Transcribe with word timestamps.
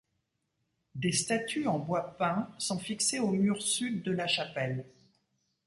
Des 0.95 1.11
statues 1.11 1.67
en 1.67 1.77
bois 1.77 2.17
peint 2.17 2.49
sont 2.57 2.79
fixées 2.79 3.19
au 3.19 3.29
mur 3.33 3.61
sud 3.61 4.01
de 4.01 4.11
la 4.11 4.25
chapelle. 4.25 4.87